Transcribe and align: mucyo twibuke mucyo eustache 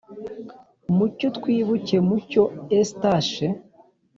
mucyo 0.97 1.27
twibuke 1.37 1.97
mucyo 2.07 2.41
eustache 2.77 3.45